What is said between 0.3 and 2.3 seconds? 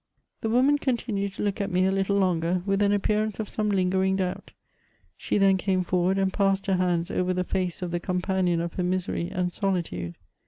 The woman continued to look at me a little